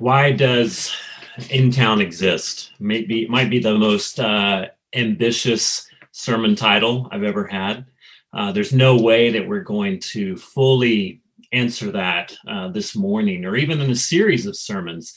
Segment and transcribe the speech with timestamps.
[0.00, 0.90] Why does
[1.50, 2.72] In Town exist?
[2.80, 7.84] Maybe it might be the most uh, ambitious sermon title I've ever had.
[8.32, 11.20] Uh, there's no way that we're going to fully
[11.52, 15.14] answer that uh, this morning or even in a series of sermons.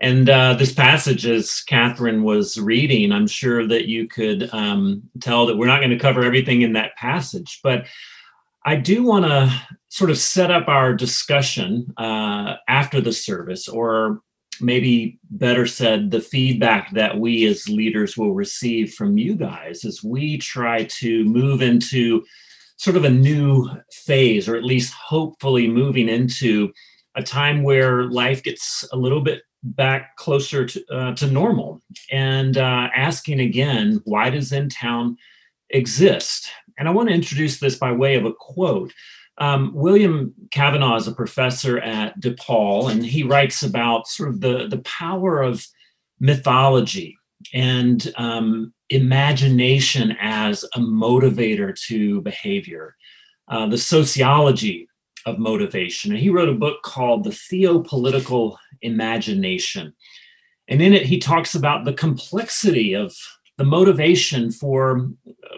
[0.00, 5.44] And uh, this passage, as Catherine was reading, I'm sure that you could um, tell
[5.44, 7.60] that we're not going to cover everything in that passage.
[7.62, 7.84] But
[8.64, 9.52] I do want to
[9.88, 14.20] sort of set up our discussion uh, after the service, or
[14.60, 20.04] maybe better said, the feedback that we as leaders will receive from you guys as
[20.04, 22.22] we try to move into
[22.76, 26.72] sort of a new phase, or at least hopefully moving into
[27.14, 32.56] a time where life gets a little bit back closer to, uh, to normal and
[32.56, 35.16] uh, asking again, why does In Town
[35.70, 36.50] exist?
[36.80, 38.94] And I want to introduce this by way of a quote.
[39.36, 44.66] Um, William Cavanaugh is a professor at DePaul, and he writes about sort of the,
[44.66, 45.66] the power of
[46.20, 47.18] mythology
[47.52, 52.96] and um, imagination as a motivator to behavior,
[53.48, 54.88] uh, the sociology
[55.26, 56.12] of motivation.
[56.12, 59.92] And he wrote a book called The Theopolitical Imagination.
[60.66, 63.14] And in it, he talks about the complexity of
[63.60, 65.10] the motivation for,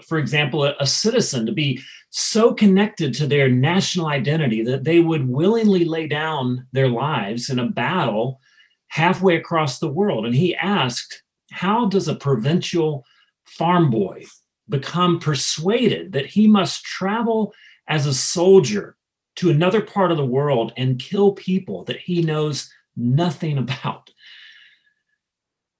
[0.04, 4.98] for example, a, a citizen to be so connected to their national identity that they
[4.98, 8.40] would willingly lay down their lives in a battle
[8.88, 10.26] halfway across the world.
[10.26, 13.06] And he asked, How does a provincial
[13.44, 14.24] farm boy
[14.68, 17.54] become persuaded that he must travel
[17.86, 18.96] as a soldier
[19.36, 24.10] to another part of the world and kill people that he knows nothing about?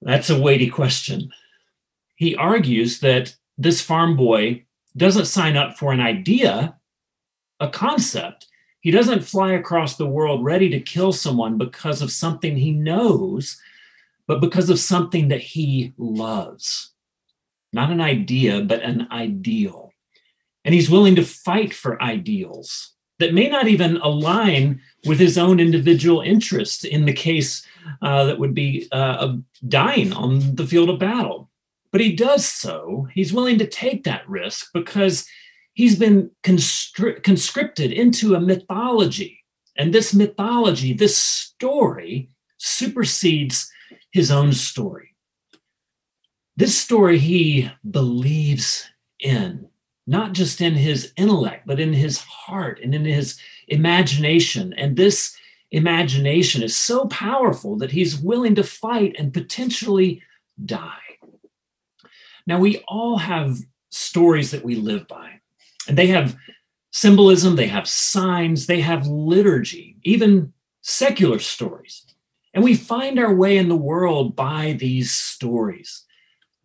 [0.01, 1.29] That's a weighty question.
[2.23, 4.63] He argues that this farm boy
[4.95, 6.77] doesn't sign up for an idea,
[7.59, 8.47] a concept.
[8.79, 13.61] He doesn't fly across the world ready to kill someone because of something he knows,
[14.25, 16.93] but because of something that he loves.
[17.73, 19.91] Not an idea, but an ideal.
[20.63, 25.59] And he's willing to fight for ideals that may not even align with his own
[25.59, 27.67] individual interests in the case
[28.01, 31.49] uh, that would be uh, of dying on the field of battle.
[31.93, 35.27] But he does so, he's willing to take that risk because
[35.73, 39.45] he's been conscri- conscripted into a mythology.
[39.77, 43.71] And this mythology, this story, supersedes
[44.11, 45.15] his own story.
[46.57, 48.89] This story he believes
[49.19, 49.67] in,
[50.07, 54.73] not just in his intellect, but in his heart and in his imagination.
[54.73, 55.37] And this
[55.69, 60.23] imagination is so powerful that he's willing to fight and potentially
[60.65, 61.02] die.
[62.45, 63.57] Now, we all have
[63.89, 65.39] stories that we live by,
[65.87, 66.35] and they have
[66.91, 72.05] symbolism, they have signs, they have liturgy, even secular stories.
[72.53, 76.05] And we find our way in the world by these stories.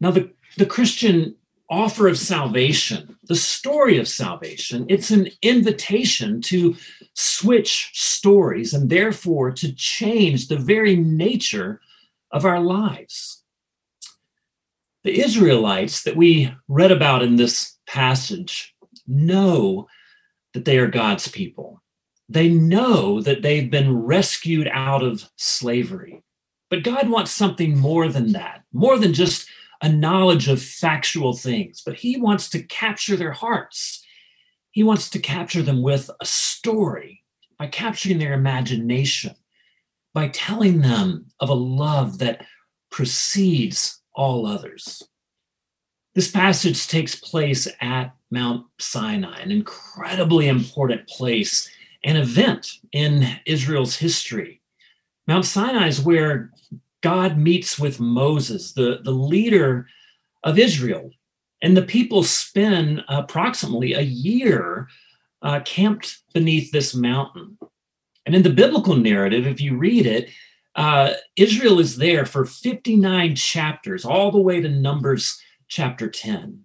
[0.01, 1.35] Now, the, the Christian
[1.71, 6.77] offer of salvation, the story of salvation, it's an invitation to
[7.15, 11.81] switch stories and therefore to change the very nature
[12.31, 13.43] of our lives.
[15.09, 18.75] The Israelites that we read about in this passage
[19.07, 19.89] know
[20.53, 21.83] that they are God's people.
[22.29, 26.23] They know that they've been rescued out of slavery.
[26.69, 29.49] But God wants something more than that, more than just
[29.81, 34.05] a knowledge of factual things, but He wants to capture their hearts.
[34.73, 37.25] He wants to capture them with a story
[37.59, 39.37] by capturing their imagination,
[40.13, 42.45] by telling them of a love that
[42.91, 45.03] precedes all others.
[46.15, 51.71] This passage takes place at Mount Sinai, an incredibly important place,
[52.05, 54.61] an event in Israel's history.
[55.29, 56.51] Mount Sinai is where
[57.01, 59.87] God meets with Moses, the, the leader
[60.43, 61.11] of Israel.
[61.63, 64.89] And the people spend approximately a year
[65.43, 67.59] uh, camped beneath this mountain.
[68.27, 70.31] And in the biblical narrative, if you read it,
[70.79, 75.37] uh, Israel is there for 59 chapters, all the way to Numbers
[75.67, 76.61] chapter 10.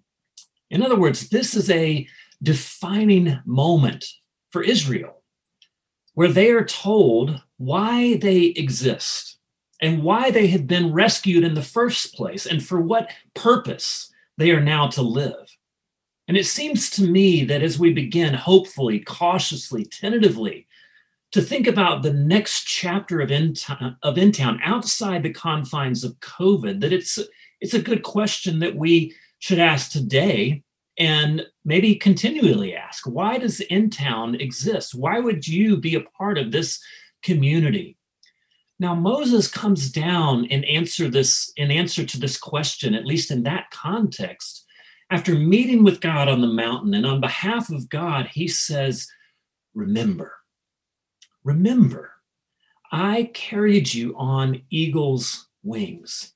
[0.69, 2.07] In other words, this is a
[2.43, 4.05] defining moment
[4.51, 5.23] for Israel
[6.13, 9.39] where they are told why they exist
[9.81, 14.51] and why they have been rescued in the first place and for what purpose they
[14.51, 15.57] are now to live.
[16.27, 20.67] And it seems to me that as we begin, hopefully, cautiously, tentatively,
[21.33, 23.55] to think about the next chapter of in,
[24.03, 27.19] of in town outside the confines of COVID, that it's
[27.59, 30.63] it's a good question that we should ask today
[30.99, 34.93] and maybe continually ask why does in town exist?
[34.93, 36.79] Why would you be a part of this
[37.23, 37.97] community?
[38.79, 43.41] Now Moses comes down and answer this in answer to this question, at least in
[43.43, 44.65] that context,
[45.09, 49.07] after meeting with God on the mountain, and on behalf of God, he says,
[49.73, 50.33] Remember,
[51.43, 52.11] remember,
[52.91, 56.33] I carried you on eagle's wings.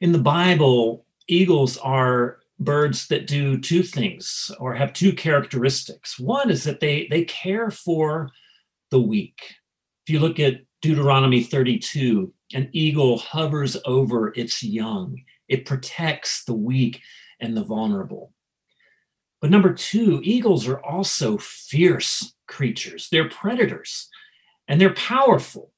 [0.00, 6.18] In the Bible, eagles are birds that do two things or have two characteristics.
[6.18, 8.30] One is that they, they care for
[8.90, 9.40] the weak.
[10.06, 16.54] If you look at Deuteronomy 32, an eagle hovers over its young, it protects the
[16.54, 17.00] weak
[17.40, 18.32] and the vulnerable.
[19.40, 23.08] But number two, eagles are also fierce creatures.
[23.10, 24.08] They're predators
[24.68, 25.72] and they're powerful.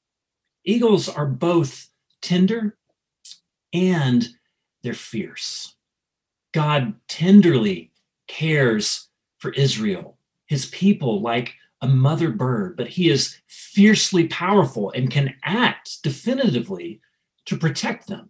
[0.65, 1.89] Eagles are both
[2.21, 2.77] tender
[3.73, 4.27] and
[4.83, 5.75] they're fierce.
[6.53, 7.91] God tenderly
[8.27, 9.07] cares
[9.37, 10.17] for Israel,
[10.47, 17.01] his people, like a mother bird, but he is fiercely powerful and can act definitively
[17.45, 18.29] to protect them.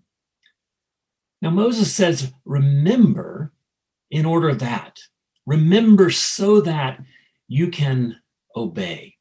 [1.41, 3.53] Now, Moses says, Remember
[4.12, 5.00] in order that.
[5.45, 7.00] Remember so that
[7.48, 8.19] you can
[8.56, 9.16] obey.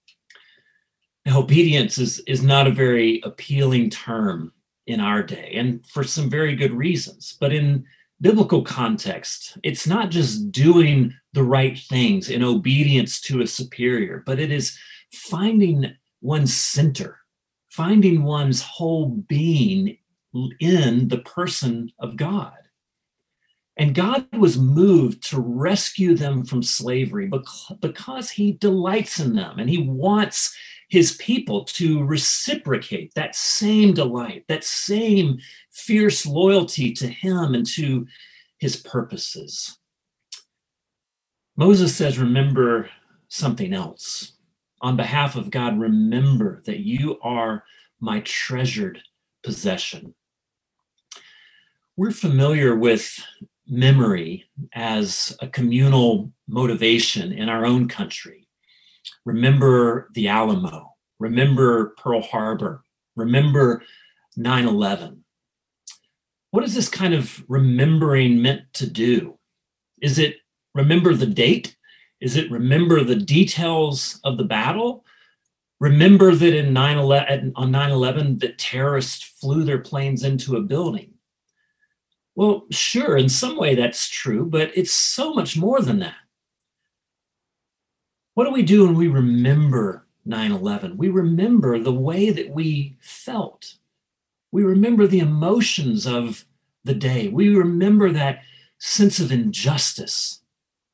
[1.27, 4.53] Now, obedience is, is not a very appealing term
[4.87, 7.37] in our day, and for some very good reasons.
[7.41, 7.87] But in
[8.21, 14.39] biblical context, it's not just doing the right things in obedience to a superior, but
[14.39, 14.79] it is
[15.13, 17.19] finding one's center,
[17.71, 19.97] finding one's whole being
[20.61, 22.53] in the person of God.
[23.77, 27.29] And God was moved to rescue them from slavery
[27.81, 30.57] because he delights in them and he wants
[30.89, 35.39] his people to reciprocate that same delight, that same
[35.73, 38.07] fierce loyalty to him and to
[38.59, 39.79] his purposes.
[41.57, 42.91] Moses says, Remember
[43.29, 44.33] something else.
[44.81, 47.65] On behalf of God, remember that you are
[48.01, 49.01] my treasured
[49.43, 50.15] possession.
[51.97, 53.25] We're familiar with
[53.67, 54.45] memory
[54.75, 58.47] as a communal motivation in our own country.
[59.25, 62.85] Remember the Alamo, remember Pearl Harbor,
[63.17, 63.83] remember
[64.37, 65.25] 9 11.
[66.51, 69.39] What is this kind of remembering meant to do?
[70.01, 70.37] Is it
[70.75, 71.77] remember the date?
[72.21, 75.05] Is it remember the details of the battle?
[75.81, 81.14] Remember that in 9/11 on 9/11 the terrorists flew their planes into a building.
[82.37, 86.17] Well, sure, in some way that's true, but it's so much more than that.
[88.35, 90.97] What do we do when we remember 9 11?
[90.97, 93.75] We remember the way that we felt.
[94.51, 96.45] We remember the emotions of
[96.83, 97.29] the day.
[97.29, 98.43] We remember that
[98.79, 100.41] sense of injustice.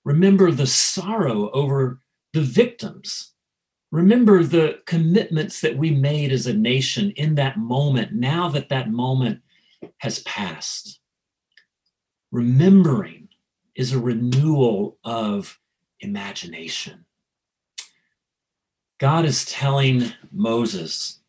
[0.04, 2.00] Remember the sorrow over
[2.34, 3.32] the victims.
[3.90, 8.90] Remember the commitments that we made as a nation in that moment, now that that
[8.90, 9.40] moment
[9.98, 10.99] has passed
[12.30, 13.28] remembering
[13.74, 15.58] is a renewal of
[16.00, 17.04] imagination.
[18.98, 21.20] God is telling Moses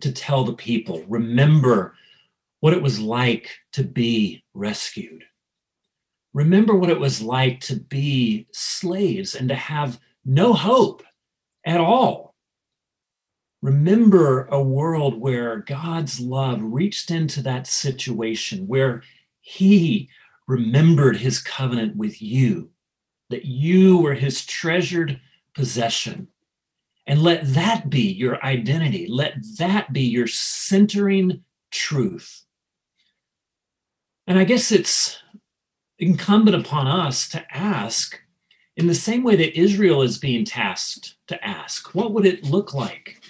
[0.00, 1.94] to tell the people, remember
[2.60, 5.24] what it was like to be rescued.
[6.32, 11.02] Remember what it was like to be slaves and to have no hope
[11.64, 12.34] at all.
[13.62, 19.02] Remember a world where God's love reached into that situation, where
[19.40, 20.08] He
[20.50, 22.70] remembered his covenant with you,
[23.30, 25.20] that you were his treasured
[25.54, 26.26] possession.
[27.06, 29.06] And let that be your identity.
[29.08, 32.44] Let that be your centering truth.
[34.26, 35.22] And I guess it's
[36.00, 38.18] incumbent upon us to ask,
[38.76, 42.74] in the same way that Israel is being tasked to ask, what would it look
[42.74, 43.20] like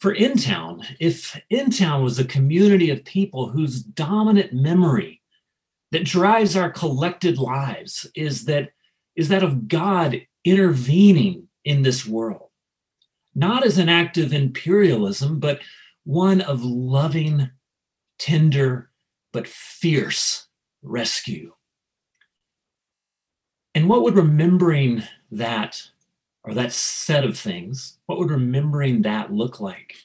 [0.00, 5.21] for In Town if In Town was a community of people whose dominant memory
[5.92, 8.70] that drives our collected lives is that
[9.14, 12.48] is that of God intervening in this world,
[13.34, 15.60] not as an act of imperialism, but
[16.04, 17.50] one of loving,
[18.18, 18.90] tender,
[19.32, 20.46] but fierce
[20.82, 21.52] rescue.
[23.74, 25.90] And what would remembering that,
[26.42, 29.96] or that set of things, what would remembering that look like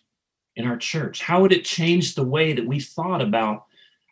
[0.58, 1.22] in our church?
[1.22, 3.67] How would it change the way that we thought about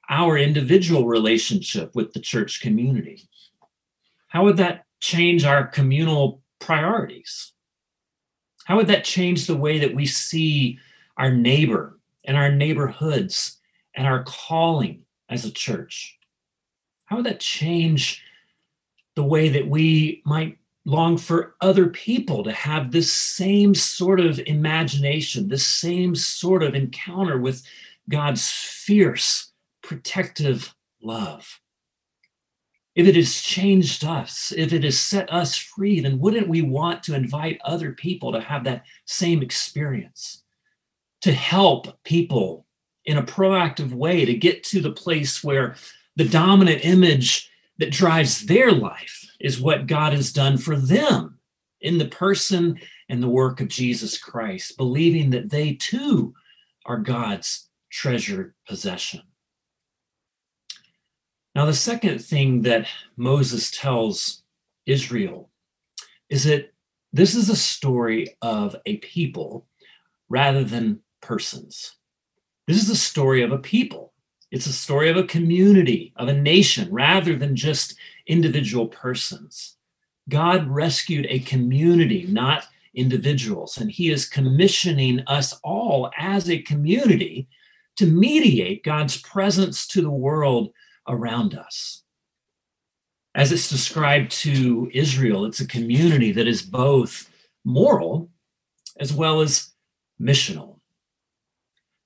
[0.09, 3.27] our individual relationship with the church community?
[4.27, 7.53] How would that change our communal priorities?
[8.65, 10.79] How would that change the way that we see
[11.17, 13.57] our neighbor and our neighborhoods
[13.93, 16.17] and our calling as a church?
[17.05, 18.23] How would that change
[19.15, 24.39] the way that we might long for other people to have this same sort of
[24.45, 27.63] imagination, this same sort of encounter with
[28.07, 29.51] God's fierce,
[29.85, 31.59] protective love.
[32.95, 37.03] If it has changed us, if it has set us free, then wouldn't we want
[37.03, 40.43] to invite other people to have that same experience?
[41.21, 42.65] To help people
[43.05, 45.75] in a proactive way to get to the place where
[46.15, 51.37] the dominant image that drives their life is what God has done for them
[51.81, 56.33] in the person and the work of Jesus Christ, believing that they too
[56.85, 59.21] are God's treasured possession.
[61.55, 62.85] Now, the second thing that
[63.15, 64.43] Moses tells
[64.85, 65.49] Israel
[66.29, 66.73] is that
[67.13, 69.65] this is a story of a people
[70.27, 71.95] rather than persons.
[72.67, 74.11] This is a story of a people.
[74.51, 77.95] It's a story of a community, of a nation, rather than just
[78.27, 79.77] individual persons.
[80.27, 87.47] God rescued a community, not individuals, and He is commissioning us all as a community
[87.95, 90.71] to mediate God's presence to the world
[91.07, 92.03] around us.
[93.33, 97.29] As it's described to Israel, it's a community that is both
[97.65, 98.29] moral
[98.99, 99.73] as well as
[100.21, 100.79] missional.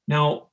[0.07, 0.47] Now,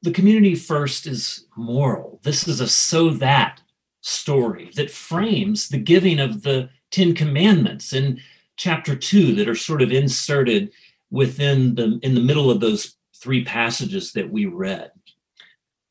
[0.00, 2.20] the community first is moral.
[2.22, 3.60] This is a so that
[4.00, 8.20] story that frames the giving of the Ten Commandments in
[8.56, 10.72] chapter two that are sort of inserted
[11.10, 14.91] within the in the middle of those three passages that we read.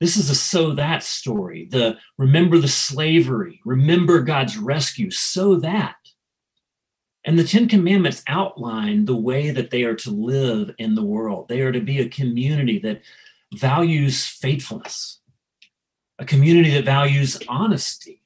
[0.01, 1.67] This is a so that story.
[1.69, 5.95] The remember the slavery, remember God's rescue, so that.
[7.23, 11.47] And the Ten Commandments outline the way that they are to live in the world.
[11.47, 13.03] They are to be a community that
[13.53, 15.19] values faithfulness,
[16.17, 18.23] a community that values honesty,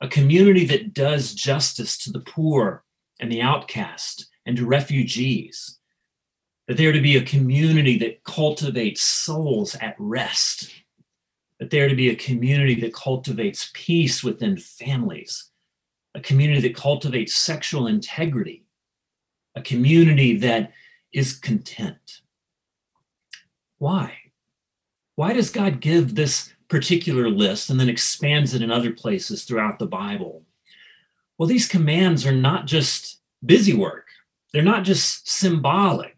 [0.00, 2.82] a community that does justice to the poor
[3.20, 5.78] and the outcast and to refugees,
[6.66, 10.72] that they are to be a community that cultivates souls at rest
[11.58, 15.50] that they are to be a community that cultivates peace within families,
[16.14, 18.64] a community that cultivates sexual integrity,
[19.54, 20.72] a community that
[21.12, 22.20] is content.
[23.78, 24.14] Why?
[25.14, 29.78] Why does God give this particular list and then expands it in other places throughout
[29.78, 30.42] the Bible?
[31.38, 34.06] Well, these commands are not just busy work,
[34.52, 36.16] they're not just symbolic.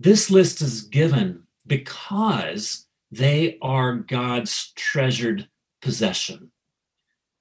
[0.00, 5.48] This list is given because they are God's treasured
[5.80, 6.50] possession.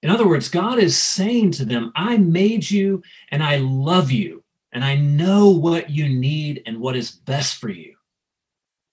[0.01, 4.43] In other words, God is saying to them, I made you and I love you,
[4.71, 7.95] and I know what you need and what is best for you.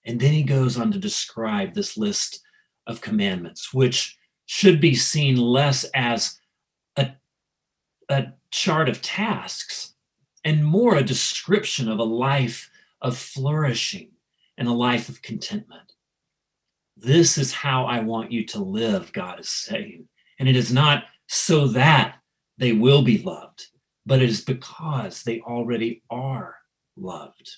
[0.03, 2.41] And then he goes on to describe this list
[2.87, 6.39] of commandments, which should be seen less as
[6.95, 7.11] a,
[8.09, 9.93] a chart of tasks
[10.43, 12.69] and more a description of a life
[13.01, 14.11] of flourishing
[14.57, 15.84] and a life of contentment.
[16.97, 20.07] This is how I want you to live, God is saying.
[20.39, 22.15] And it is not so that
[22.57, 23.67] they will be loved,
[24.05, 26.55] but it is because they already are
[26.95, 27.57] loved.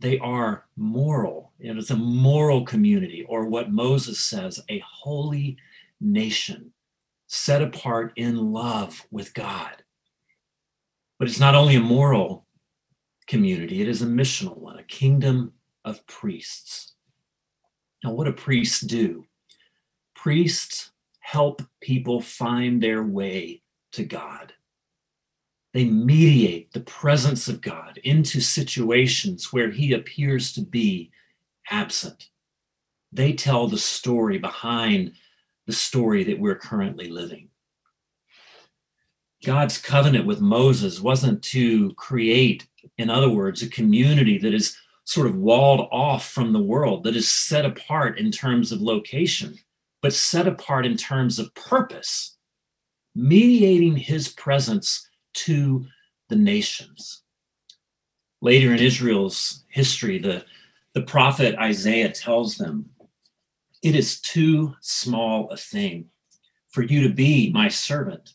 [0.00, 1.52] They are moral.
[1.58, 5.56] It is a moral community, or what Moses says, a holy
[6.00, 6.72] nation
[7.26, 9.82] set apart in love with God.
[11.18, 12.46] But it's not only a moral
[13.26, 15.52] community, it is a missional one, a kingdom
[15.84, 16.93] of priests.
[18.04, 19.24] Now, what do priests do?
[20.14, 24.52] Priests help people find their way to God.
[25.72, 31.10] They mediate the presence of God into situations where he appears to be
[31.70, 32.28] absent.
[33.10, 35.12] They tell the story behind
[35.66, 37.48] the story that we're currently living.
[39.44, 42.68] God's covenant with Moses wasn't to create,
[42.98, 47.16] in other words, a community that is sort of walled off from the world, that
[47.16, 49.58] is set apart in terms of location,
[50.02, 52.36] but set apart in terms of purpose,
[53.14, 55.86] mediating his presence to
[56.28, 57.22] the nations.
[58.40, 60.44] Later in Israel's history, the,
[60.94, 62.90] the prophet Isaiah tells them,
[63.82, 66.06] It is too small a thing
[66.70, 68.34] for you to be my servant,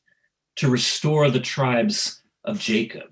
[0.58, 3.12] to restore the tribes of Jacob.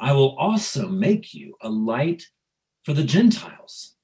[0.00, 2.26] I will also make you a light
[2.84, 3.94] for the Gentiles,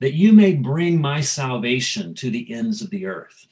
[0.00, 3.46] that you may bring my salvation to the ends of the earth.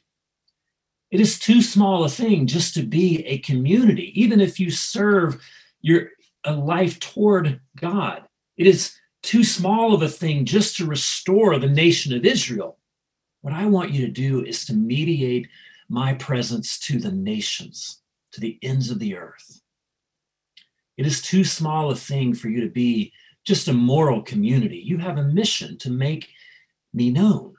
[1.11, 5.41] It is too small a thing just to be a community, even if you serve
[5.81, 6.11] your
[6.45, 8.23] a life toward God.
[8.57, 12.79] It is too small of a thing just to restore the nation of Israel.
[13.43, 15.49] What I want you to do is to mediate
[15.89, 18.01] my presence to the nations,
[18.33, 19.61] to the ends of the earth.
[20.97, 23.13] It is too small a thing for you to be
[23.51, 24.79] just a moral community.
[24.79, 26.29] You have a mission to make
[26.95, 27.57] me known.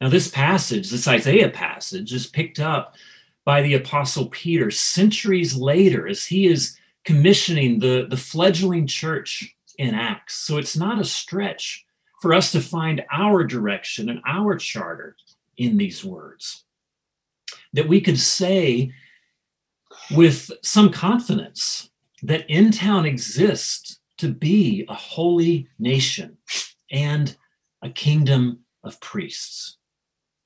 [0.00, 2.94] Now, this passage, this Isaiah passage, is picked up
[3.44, 9.96] by the Apostle Peter centuries later as he is commissioning the, the fledgling church in
[9.96, 10.36] Acts.
[10.36, 11.84] So it's not a stretch
[12.20, 15.16] for us to find our direction and our charter
[15.56, 16.62] in these words.
[17.72, 18.92] That we could say
[20.14, 21.90] with some confidence
[22.22, 26.38] that In Town exists to be a holy nation
[26.92, 27.36] and
[27.82, 29.78] a kingdom of priests,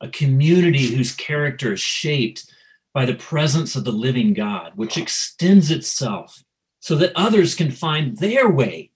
[0.00, 2.50] a community whose character is shaped
[2.94, 6.42] by the presence of the living God, which extends itself
[6.80, 8.92] so that others can find their way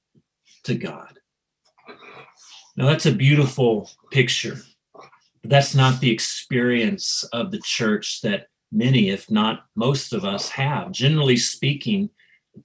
[0.65, 1.19] to God.
[2.75, 4.63] Now, that's a beautiful picture.
[4.95, 10.49] But that's not the experience of the church that many, if not most of us,
[10.49, 10.91] have.
[10.91, 12.09] Generally speaking,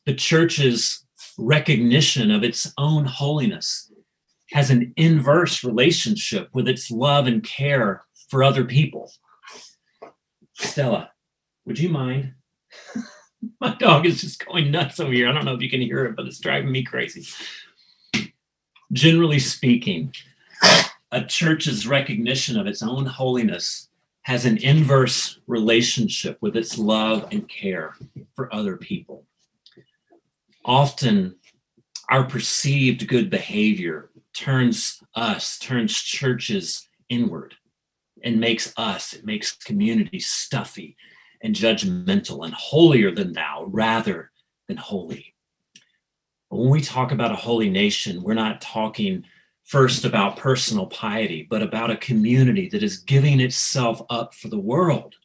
[0.06, 1.05] the church's
[1.38, 3.92] recognition of its own holiness
[4.52, 9.12] has an inverse relationship with its love and care for other people.
[10.54, 11.12] Stella,
[11.66, 12.34] would you mind?
[13.62, 15.28] My dog is just going nuts over here.
[15.28, 17.28] I don't know if you can hear it, but it's driving me crazy.
[18.92, 20.14] Generally speaking,
[21.12, 23.90] a church's recognition of its own holiness
[24.24, 27.94] has an inverse relationship with its love and care
[28.36, 29.24] for other people.
[30.66, 31.36] Often,
[32.10, 37.54] our perceived good behavior turns us, turns churches inward
[38.24, 40.98] and makes us, it makes community stuffy
[41.44, 44.32] and judgmental and holier than thou rather
[44.68, 45.36] than holy.
[46.50, 49.24] When we talk about a holy nation, we're not talking
[49.66, 54.60] first about personal piety, but about a community that is giving itself up for the
[54.60, 55.16] world,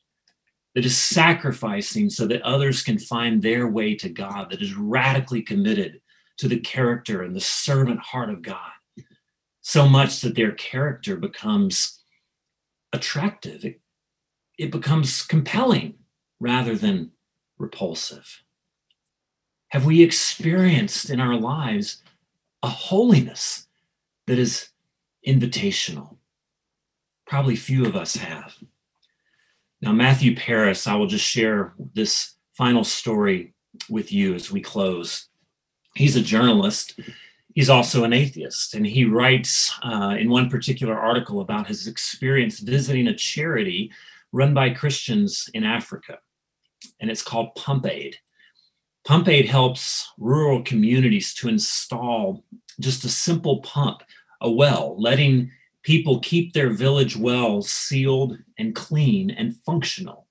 [0.74, 5.42] that is sacrificing so that others can find their way to God, that is radically
[5.42, 6.00] committed
[6.38, 8.70] to the character and the servant heart of God,
[9.60, 12.00] so much that their character becomes
[12.92, 13.80] attractive, it,
[14.58, 15.94] it becomes compelling
[16.38, 17.10] rather than
[17.58, 18.42] repulsive?
[19.68, 22.02] Have we experienced in our lives
[22.62, 23.68] a holiness
[24.26, 24.70] that is
[25.26, 26.16] invitational?
[27.26, 28.56] Probably few of us have.
[29.82, 33.54] Now, Matthew Parris, I will just share this final story
[33.88, 35.28] with you as we close.
[35.94, 37.00] He's a journalist.
[37.54, 42.60] He's also an atheist, and he writes uh, in one particular article about his experience
[42.60, 43.90] visiting a charity
[44.32, 46.18] run by Christians in Africa
[47.00, 48.16] and it's called Pump Aid.
[49.04, 52.44] Pump Aid helps rural communities to install
[52.78, 54.02] just a simple pump,
[54.40, 55.50] a well, letting
[55.82, 60.26] people keep their village wells sealed and clean and functional.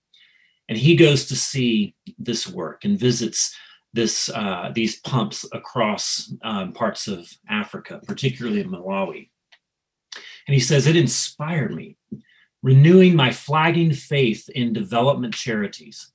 [0.68, 3.56] And he goes to see this work and visits
[3.92, 9.30] this uh, these pumps across um, parts of Africa, particularly in Malawi.
[10.48, 11.98] And he says it inspired me,
[12.62, 16.12] renewing my flagging faith in development charities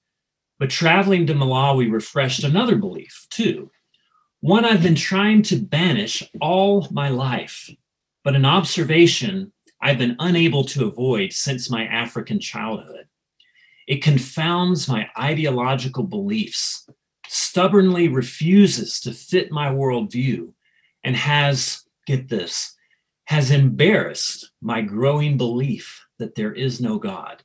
[0.58, 3.70] but traveling to Malawi refreshed another belief, too.
[4.40, 7.70] One I've been trying to banish all my life,
[8.24, 13.06] but an observation I've been unable to avoid since my African childhood.
[13.86, 16.88] It confounds my ideological beliefs,
[17.28, 20.52] stubbornly refuses to fit my worldview,
[21.04, 22.74] and has, get this,
[23.26, 27.42] has embarrassed my growing belief that there is no God.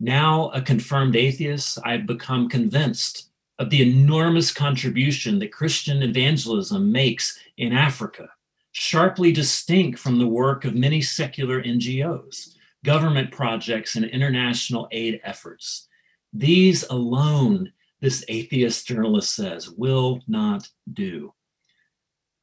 [0.00, 7.38] Now, a confirmed atheist, I've become convinced of the enormous contribution that Christian evangelism makes
[7.58, 8.30] in Africa,
[8.78, 15.88] sharply distinct from the work of many secular NGOs, government projects, and international aid efforts.
[16.32, 21.34] These alone, this atheist journalist says, will not do.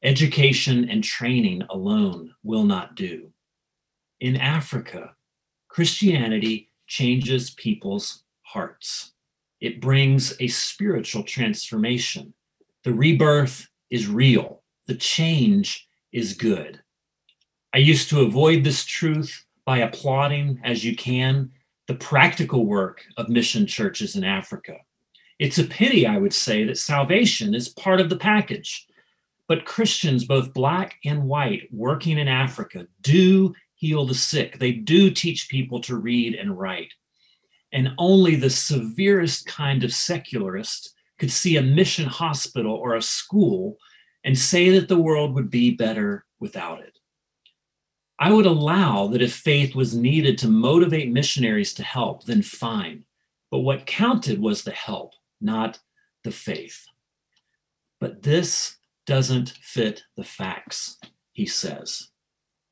[0.03, 3.31] Education and training alone will not do.
[4.19, 5.15] In Africa,
[5.69, 9.13] Christianity changes people's hearts.
[9.61, 12.33] It brings a spiritual transformation.
[12.83, 16.79] The rebirth is real, the change is good.
[17.73, 21.51] I used to avoid this truth by applauding, as you can,
[21.87, 24.77] the practical work of mission churches in Africa.
[25.39, 28.87] It's a pity, I would say, that salvation is part of the package.
[29.49, 34.57] But Christians, both black and white, working in Africa, do heal the sick.
[34.57, 36.93] They do teach people to read and write.
[37.73, 43.77] And only the severest kind of secularist could see a mission hospital or a school
[44.25, 46.97] and say that the world would be better without it.
[48.17, 53.05] I would allow that if faith was needed to motivate missionaries to help, then fine.
[53.51, 55.79] But what counted was the help, not
[56.23, 56.85] the faith.
[57.99, 60.97] But this doesn't fit the facts,
[61.31, 62.09] he says.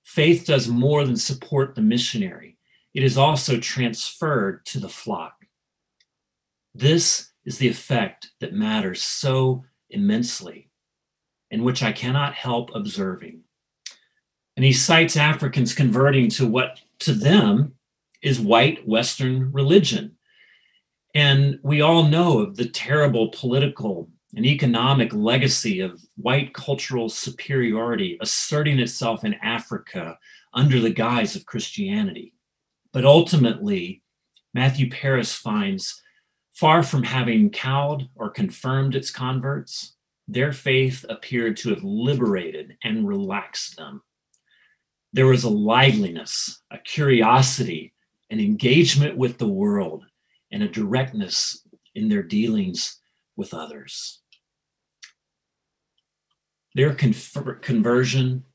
[0.04, 2.58] Faith does more than support the missionary,
[2.94, 5.34] it is also transferred to the flock.
[6.74, 10.70] This is the effect that matters so immensely,
[11.54, 13.42] and which I cannot help observing.
[14.58, 17.76] And he cites Africans converting to what to them
[18.24, 20.18] is white Western religion.
[21.14, 28.18] And we all know of the terrible political and economic legacy of white cultural superiority
[28.20, 30.18] asserting itself in Africa
[30.56, 32.34] under the guise of Christianity.
[32.92, 34.02] But ultimately,
[34.56, 36.02] Matthew Parris finds
[36.52, 39.94] far from having cowed or confirmed its converts,
[40.28, 44.02] their faith appeared to have liberated and relaxed them.
[45.12, 47.94] There was a liveliness, a curiosity,
[48.30, 50.06] an engagement with the world,
[50.52, 53.00] and a directness in their dealings
[53.36, 54.22] with others.
[56.76, 58.46] Their conver- conversion,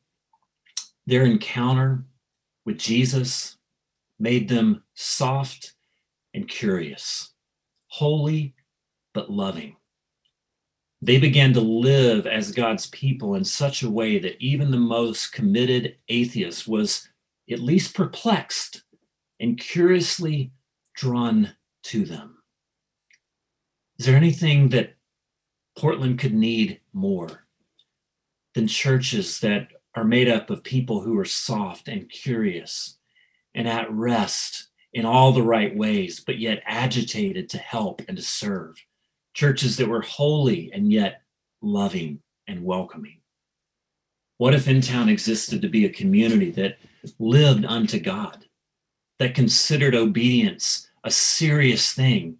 [1.06, 2.04] their encounter
[2.64, 3.56] with Jesus
[4.18, 5.74] made them soft
[6.34, 7.32] and curious,
[7.86, 8.54] holy
[9.14, 9.76] but loving.
[11.00, 15.32] They began to live as God's people in such a way that even the most
[15.32, 17.08] committed atheist was
[17.50, 18.82] at least perplexed
[19.38, 20.52] and curiously
[20.94, 22.38] drawn to them.
[23.98, 24.96] Is there anything that
[25.76, 27.46] Portland could need more
[28.54, 32.98] than churches that are made up of people who are soft and curious
[33.54, 38.22] and at rest in all the right ways, but yet agitated to help and to
[38.22, 38.74] serve?
[39.38, 41.22] Churches that were holy and yet
[41.62, 43.20] loving and welcoming?
[44.38, 46.78] What if In Town existed to be a community that
[47.20, 48.46] lived unto God,
[49.20, 52.38] that considered obedience a serious thing,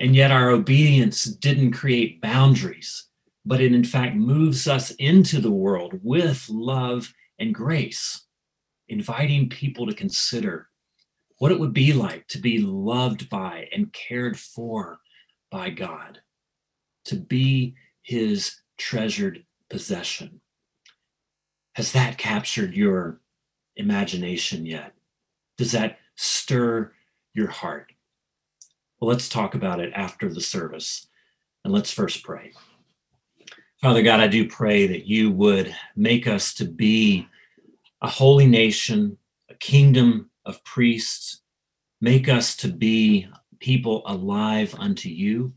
[0.00, 3.04] and yet our obedience didn't create boundaries,
[3.44, 8.26] but it in fact moves us into the world with love and grace,
[8.88, 10.68] inviting people to consider
[11.38, 14.98] what it would be like to be loved by and cared for
[15.50, 16.20] by God,
[17.06, 20.40] to be his treasured possession.
[21.74, 23.20] Has that captured your
[23.76, 24.94] imagination yet?
[25.58, 26.92] Does that stir
[27.34, 27.92] your heart?
[28.98, 31.06] Well, let's talk about it after the service.
[31.64, 32.52] And let's first pray.
[33.82, 37.28] Father God, I do pray that you would make us to be
[38.00, 39.18] a holy nation,
[39.50, 41.42] a kingdom of priests.
[42.00, 43.28] Make us to be
[43.60, 45.52] people alive unto you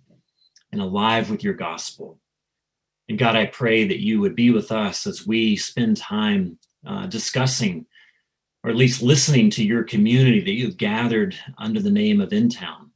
[0.71, 2.19] and alive with your gospel.
[3.07, 7.07] And God, I pray that you would be with us as we spend time uh,
[7.07, 7.85] discussing,
[8.63, 12.49] or at least listening to your community that you've gathered under the name of In
[12.49, 12.91] Town,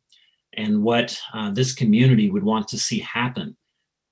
[0.53, 3.57] and what uh, this community would want to see happen,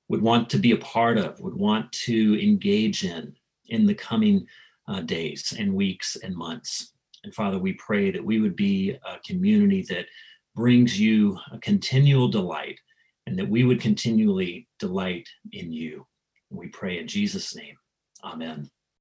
[0.10, 3.36] would want to be a part of, would want to engage in
[3.70, 4.48] in the coming
[4.88, 6.94] uh, days and weeks and months.
[7.24, 10.08] And Father, we pray that we would be a community that
[10.56, 12.80] brings you a continual delight
[13.26, 16.06] and that we would continually delight in you.
[16.50, 17.76] We pray in Jesus' name.
[18.24, 18.70] Amen.